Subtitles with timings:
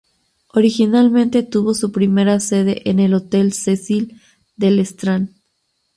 [0.55, 4.19] Originalmente tuvo su primera sede en el Hotel Cecil
[4.57, 5.29] del Strand.